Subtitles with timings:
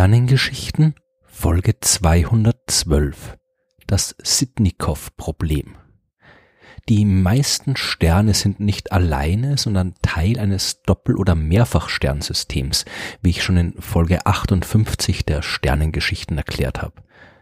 [0.00, 0.94] Sternengeschichten
[1.26, 3.36] Folge 212
[3.86, 5.76] Das Sitnikow-Problem
[6.88, 12.86] Die meisten Sterne sind nicht alleine, sondern Teil eines Doppel- oder Mehrfachsternsystems,
[13.20, 16.94] wie ich schon in Folge 58 der Sternengeschichten erklärt habe.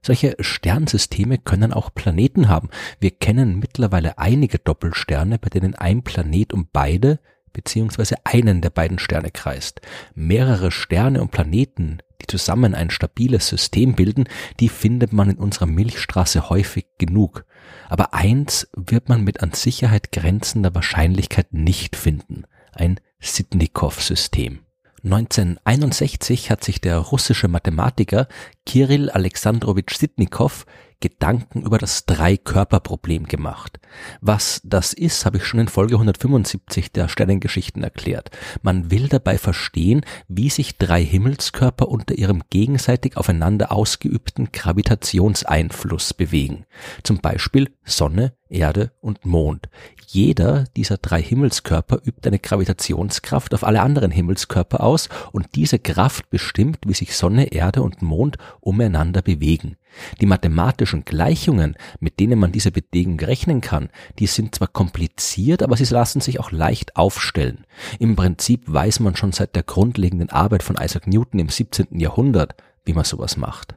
[0.00, 2.68] Solche Sternsysteme können auch Planeten haben.
[3.00, 7.18] Wir kennen mittlerweile einige Doppelsterne, bei denen ein Planet um beide
[7.54, 9.80] beziehungsweise einen der beiden Sterne kreist.
[10.14, 14.24] Mehrere Sterne und Planeten, die zusammen ein stabiles System bilden,
[14.60, 17.46] die findet man in unserer Milchstraße häufig genug.
[17.88, 22.44] Aber eins wird man mit an Sicherheit grenzender Wahrscheinlichkeit nicht finden.
[22.72, 24.60] Ein Sitnikow-System.
[25.04, 28.26] 1961 hat sich der russische Mathematiker
[28.64, 30.64] Kirill Alexandrowitsch Sitnikow
[31.04, 33.78] Gedanken über das Drei-Körper-Problem gemacht.
[34.22, 38.30] Was das ist, habe ich schon in Folge 175 der Sternengeschichten erklärt.
[38.62, 46.64] Man will dabei verstehen, wie sich drei Himmelskörper unter ihrem gegenseitig aufeinander ausgeübten Gravitationseinfluss bewegen.
[47.02, 49.68] Zum Beispiel Sonne, Erde und Mond.
[50.06, 56.30] Jeder dieser drei Himmelskörper übt eine Gravitationskraft auf alle anderen Himmelskörper aus und diese Kraft
[56.30, 59.76] bestimmt, wie sich Sonne, Erde und Mond umeinander bewegen.
[60.20, 65.76] Die mathematischen Gleichungen, mit denen man diese Bedingung rechnen kann, die sind zwar kompliziert, aber
[65.76, 67.64] sie lassen sich auch leicht aufstellen.
[67.98, 71.98] Im Prinzip weiß man schon seit der grundlegenden Arbeit von Isaac Newton im 17.
[71.98, 73.74] Jahrhundert, wie man sowas macht.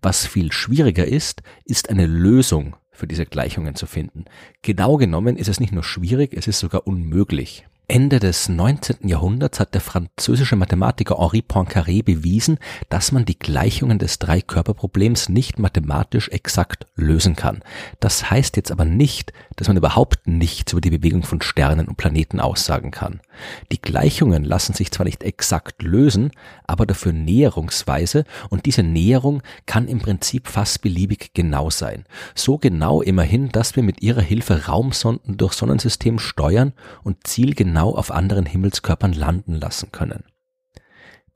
[0.00, 4.24] Was viel schwieriger ist, ist eine Lösung für diese Gleichungen zu finden.
[4.62, 7.66] Genau genommen ist es nicht nur schwierig, es ist sogar unmöglich.
[7.90, 9.08] Ende des 19.
[9.08, 12.58] Jahrhunderts hat der französische Mathematiker Henri Poincaré bewiesen,
[12.90, 17.62] dass man die Gleichungen des Dreikörperproblems nicht mathematisch exakt lösen kann.
[17.98, 21.96] Das heißt jetzt aber nicht, dass man überhaupt nichts über die Bewegung von Sternen und
[21.96, 23.20] Planeten aussagen kann.
[23.72, 26.32] Die Gleichungen lassen sich zwar nicht exakt lösen,
[26.66, 32.04] aber dafür näherungsweise und diese Näherung kann im Prinzip fast beliebig genau sein.
[32.34, 37.94] So genau immerhin, dass wir mit ihrer Hilfe Raumsonden durch Sonnensystem steuern und zielgenau genau
[37.94, 40.24] auf anderen Himmelskörpern landen lassen können.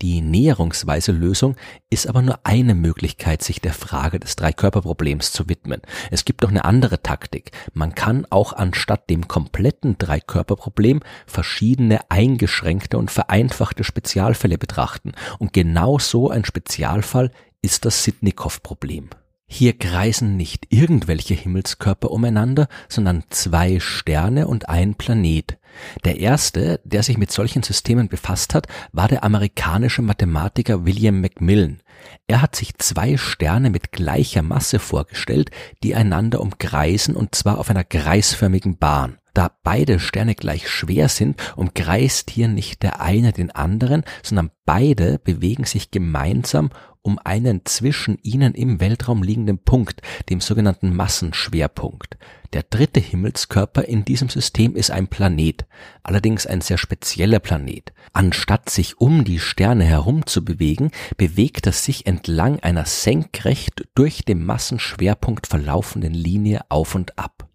[0.01, 1.55] Die näherungsweise Lösung
[1.89, 5.81] ist aber nur eine Möglichkeit, sich der Frage des Dreikörperproblems zu widmen.
[6.11, 7.53] Es gibt noch eine andere Taktik.
[7.75, 15.13] Man kann auch anstatt dem kompletten Dreikörperproblem verschiedene eingeschränkte und vereinfachte Spezialfälle betrachten.
[15.39, 17.31] Und genau so ein Spezialfall
[17.61, 19.11] ist das Sitnikow-Problem.
[19.55, 25.59] Hier kreisen nicht irgendwelche Himmelskörper umeinander, sondern zwei Sterne und ein Planet.
[26.07, 31.83] Der erste, der sich mit solchen Systemen befasst hat, war der amerikanische Mathematiker William Macmillan.
[32.27, 35.51] Er hat sich zwei Sterne mit gleicher Masse vorgestellt,
[35.83, 39.19] die einander umkreisen und zwar auf einer kreisförmigen Bahn.
[39.35, 45.19] Da beide Sterne gleich schwer sind, umkreist hier nicht der eine den anderen, sondern beide
[45.19, 46.71] bewegen sich gemeinsam
[47.03, 52.17] um einen zwischen ihnen im Weltraum liegenden Punkt, dem sogenannten Massenschwerpunkt.
[52.53, 55.65] Der dritte Himmelskörper in diesem System ist ein Planet,
[56.03, 57.93] allerdings ein sehr spezieller Planet.
[58.13, 64.25] Anstatt sich um die Sterne herum zu bewegen, bewegt er sich entlang einer senkrecht durch
[64.25, 67.49] den Massenschwerpunkt verlaufenden Linie auf und ab.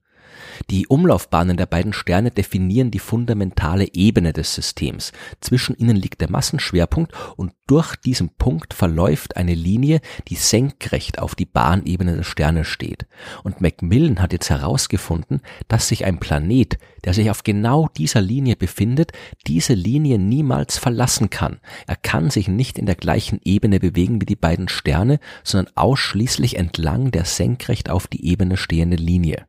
[0.69, 5.11] Die Umlaufbahnen der beiden Sterne definieren die fundamentale Ebene des Systems.
[5.41, 11.35] Zwischen ihnen liegt der Massenschwerpunkt und durch diesen Punkt verläuft eine Linie, die senkrecht auf
[11.35, 13.05] die Bahnebene des Sternes steht.
[13.43, 18.55] Und Macmillan hat jetzt herausgefunden, dass sich ein Planet, der sich auf genau dieser Linie
[18.55, 19.11] befindet,
[19.47, 21.59] diese Linie niemals verlassen kann.
[21.87, 26.55] Er kann sich nicht in der gleichen Ebene bewegen wie die beiden Sterne, sondern ausschließlich
[26.55, 29.46] entlang der senkrecht auf die Ebene stehenden Linie.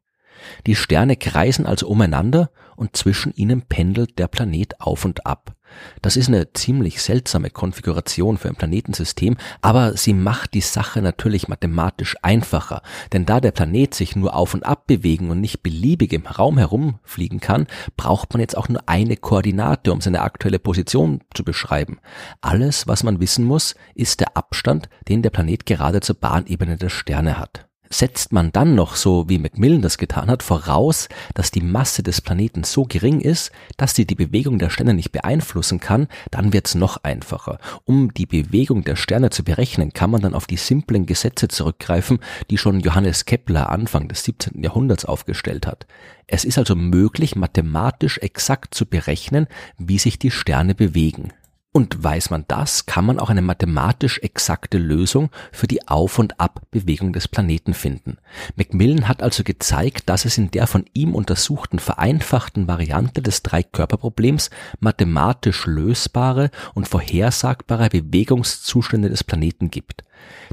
[0.66, 5.56] Die Sterne kreisen also umeinander und zwischen ihnen pendelt der Planet auf und ab.
[6.03, 11.49] Das ist eine ziemlich seltsame Konfiguration für ein Planetensystem, aber sie macht die Sache natürlich
[11.49, 12.82] mathematisch einfacher,
[13.12, 16.58] denn da der Planet sich nur auf und ab bewegen und nicht beliebig im Raum
[16.58, 21.99] herumfliegen kann, braucht man jetzt auch nur eine Koordinate, um seine aktuelle Position zu beschreiben.
[22.41, 26.88] Alles, was man wissen muss, ist der Abstand, den der Planet gerade zur Bahnebene der
[26.88, 27.68] Sterne hat.
[27.90, 32.20] Setzt man dann noch, so wie Macmillan das getan hat, voraus, dass die Masse des
[32.20, 36.75] Planeten so gering ist, dass sie die Bewegung der Sterne nicht beeinflussen kann, dann wird's
[36.75, 37.58] noch einfacher.
[37.85, 42.19] Um die Bewegung der Sterne zu berechnen, kann man dann auf die simplen Gesetze zurückgreifen,
[42.50, 44.62] die schon Johannes Kepler Anfang des 17.
[44.62, 45.87] Jahrhunderts aufgestellt hat.
[46.26, 49.46] Es ist also möglich, mathematisch exakt zu berechnen,
[49.79, 51.32] wie sich die Sterne bewegen.
[51.79, 56.41] Und weiß man das, kann man auch eine mathematisch exakte Lösung für die Auf- und
[56.41, 58.19] Abbewegung des Planeten finden.
[58.57, 64.51] Macmillan hat also gezeigt, dass es in der von ihm untersuchten vereinfachten Variante des Dreikörperproblems
[64.81, 70.03] mathematisch lösbare und vorhersagbare Bewegungszustände des Planeten gibt.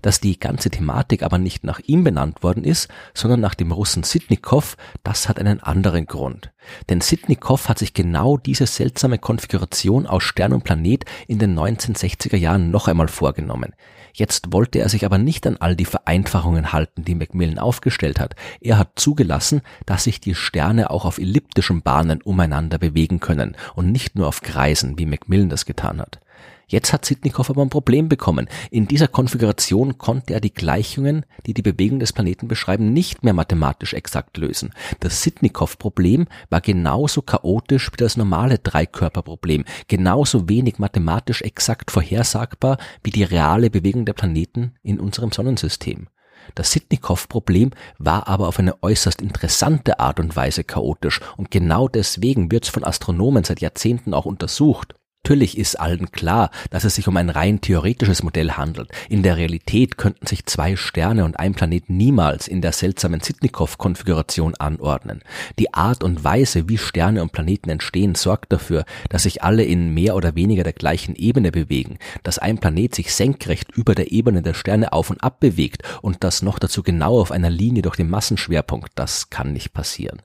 [0.01, 4.03] Dass die ganze Thematik aber nicht nach ihm benannt worden ist, sondern nach dem Russen
[4.03, 6.51] Sitnikow, das hat einen anderen Grund.
[6.89, 12.37] Denn Sitnikow hat sich genau diese seltsame Konfiguration aus Stern und Planet in den 1960er
[12.37, 13.73] Jahren noch einmal vorgenommen.
[14.13, 18.33] Jetzt wollte er sich aber nicht an all die Vereinfachungen halten, die Macmillan aufgestellt hat.
[18.61, 23.91] Er hat zugelassen, dass sich die Sterne auch auf elliptischen Bahnen umeinander bewegen können und
[23.91, 26.21] nicht nur auf Kreisen, wie Macmillan das getan hat.
[26.67, 28.47] Jetzt hat Sitnikow aber ein Problem bekommen.
[28.71, 33.33] In dieser Konfiguration konnte er die Gleichungen, die die Bewegung des Planeten beschreiben, nicht mehr
[33.33, 34.73] mathematisch exakt lösen.
[34.99, 43.11] Das Sitnikow-Problem war genauso chaotisch wie das normale Dreikörperproblem, genauso wenig mathematisch exakt vorhersagbar wie
[43.11, 46.07] die reale Bewegung der Planeten in unserem Sonnensystem.
[46.53, 52.51] Das Sitnikow-Problem war aber auf eine äußerst interessante Art und Weise chaotisch und genau deswegen
[52.51, 54.95] wird es von Astronomen seit Jahrzehnten auch untersucht.
[55.25, 58.91] Natürlich ist allen klar, dass es sich um ein rein theoretisches Modell handelt.
[59.09, 64.53] In der Realität könnten sich zwei Sterne und ein Planet niemals in der seltsamen Sitnikow-Konfiguration
[64.53, 65.23] anordnen.
[65.57, 69.95] Die Art und Weise, wie Sterne und Planeten entstehen, sorgt dafür, dass sich alle in
[69.95, 74.43] mehr oder weniger der gleichen Ebene bewegen, dass ein Planet sich senkrecht über der Ebene
[74.43, 77.95] der Sterne auf und ab bewegt und das noch dazu genau auf einer Linie durch
[77.95, 78.91] den Massenschwerpunkt.
[78.93, 80.21] Das kann nicht passieren.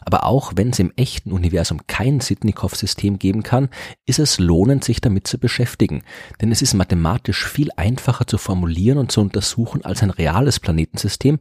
[0.00, 3.68] Aber auch wenn es im echten Universum kein Sitnikow-System geben kann,
[4.06, 6.02] ist es lohnend, sich damit zu beschäftigen.
[6.40, 11.38] Denn es ist mathematisch viel einfacher zu formulieren und zu untersuchen als ein reales Planetensystem,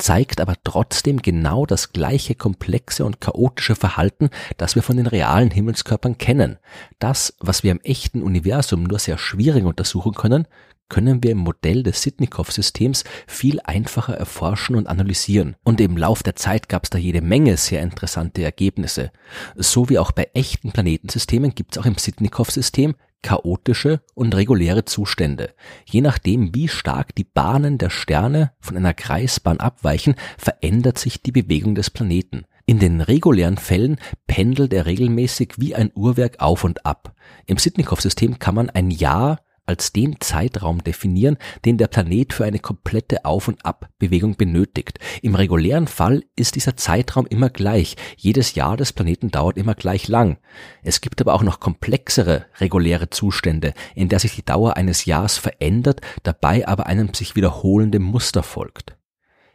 [0.00, 5.50] zeigt aber trotzdem genau das gleiche komplexe und chaotische Verhalten, das wir von den realen
[5.50, 6.58] Himmelskörpern kennen.
[6.98, 10.46] Das, was wir im echten Universum nur sehr schwierig untersuchen können,
[10.90, 15.56] können wir im Modell des Sitnikow-Systems viel einfacher erforschen und analysieren.
[15.62, 19.12] Und im Lauf der Zeit gab es da jede Menge sehr interessante Ergebnisse.
[19.54, 25.54] So wie auch bei echten Planetensystemen gibt es auch im Sitnikow-System chaotische und reguläre Zustände.
[25.84, 31.32] Je nachdem, wie stark die Bahnen der Sterne von einer Kreisbahn abweichen, verändert sich die
[31.32, 32.44] Bewegung des Planeten.
[32.66, 37.14] In den regulären Fällen pendelt er regelmäßig wie ein Uhrwerk auf und ab.
[37.46, 39.40] Im Sitnikow-System kann man ein Jahr
[39.70, 44.98] als den Zeitraum definieren, den der Planet für eine komplette Auf- und Abbewegung benötigt.
[45.22, 47.96] Im regulären Fall ist dieser Zeitraum immer gleich.
[48.16, 50.38] Jedes Jahr des Planeten dauert immer gleich lang.
[50.82, 55.38] Es gibt aber auch noch komplexere reguläre Zustände, in der sich die Dauer eines Jahres
[55.38, 58.96] verändert, dabei aber einem sich wiederholendem Muster folgt.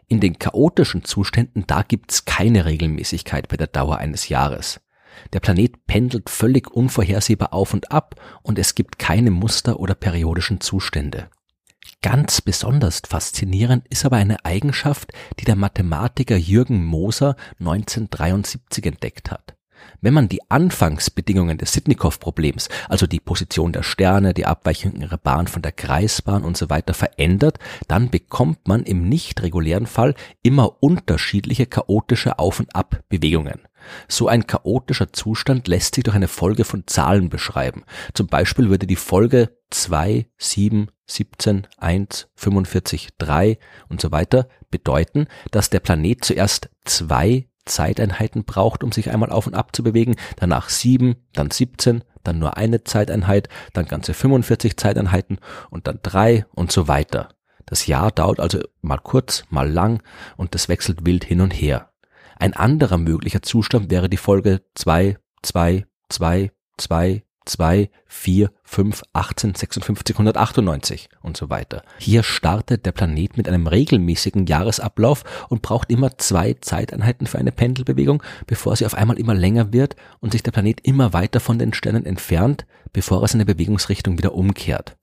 [0.08, 4.80] In den chaotischen Zuständen, da gibt's keine Regelmäßigkeit bei der Dauer eines Jahres.
[5.34, 10.62] Der Planet pendelt völlig unvorhersehbar auf und ab und es gibt keine Muster oder periodischen
[10.62, 11.30] Zustände.
[12.02, 19.56] Ganz besonders faszinierend ist aber eine Eigenschaft, die der Mathematiker Jürgen Moser 1973 entdeckt hat.
[20.02, 25.48] Wenn man die Anfangsbedingungen des Sitnikow-Problems, also die Position der Sterne, die Abweichung ihrer Bahn
[25.48, 30.84] von der Kreisbahn und so weiter verändert, dann bekommt man im nicht regulären Fall immer
[30.84, 33.62] unterschiedliche chaotische Auf- und Abbewegungen.
[34.08, 37.84] So ein chaotischer Zustand lässt sich durch eine Folge von Zahlen beschreiben.
[38.14, 43.58] Zum Beispiel würde die Folge 2, 7, 17, 1, 45, 3
[43.90, 49.48] und so weiter bedeuten, dass der Planet zuerst zwei Zeiteinheiten braucht, um sich einmal auf
[49.48, 54.78] und ab zu bewegen, danach sieben, dann 17, dann nur eine Zeiteinheit, dann ganze 45
[54.78, 55.40] Zeiteinheiten
[55.70, 57.30] und dann drei und so weiter.
[57.66, 60.04] Das Jahr dauert also mal kurz, mal lang
[60.38, 61.92] und das wechselt wild hin und her.
[62.38, 69.56] Ein anderer möglicher Zustand wäre die Folge 2, 2, 2, 2, 2, 4, 5, 18,
[69.56, 71.84] 56, 198 und so weiter.
[72.00, 77.52] Hier startet der Planet mit einem regelmäßigen Jahresablauf und braucht immer zwei Zeiteinheiten für eine
[77.52, 81.60] Pendelbewegung, bevor sie auf einmal immer länger wird und sich der Planet immer weiter von
[81.60, 84.98] den Sternen entfernt, bevor er seine Bewegungsrichtung wieder umkehrt.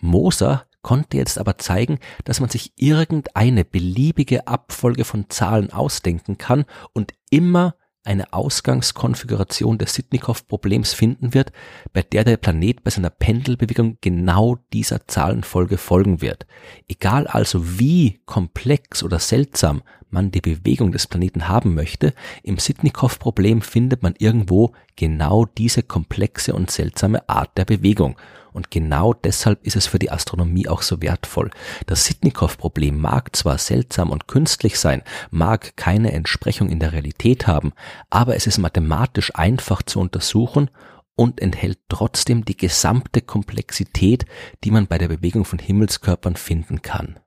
[0.00, 6.64] Moser konnte jetzt aber zeigen, dass man sich irgendeine beliebige Abfolge von Zahlen ausdenken kann
[6.92, 7.74] und immer
[8.04, 11.52] eine Ausgangskonfiguration des Sitnikow-Problems finden wird,
[11.92, 16.46] bei der der Planet bei seiner Pendelbewegung genau dieser Zahlenfolge folgen wird.
[16.86, 19.82] Egal also wie komplex oder seltsam
[20.14, 26.54] man die Bewegung des Planeten haben möchte, im Sitnikow-Problem findet man irgendwo genau diese komplexe
[26.54, 28.16] und seltsame Art der Bewegung.
[28.54, 31.50] Und genau deshalb ist es für die Astronomie auch so wertvoll.
[31.86, 37.72] Das Sitnikow-Problem mag zwar seltsam und künstlich sein, mag keine Entsprechung in der Realität haben,
[38.08, 40.70] aber es ist mathematisch einfach zu untersuchen
[41.16, 44.24] und enthält trotzdem die gesamte Komplexität,
[44.62, 47.18] die man bei der Bewegung von Himmelskörpern finden kann.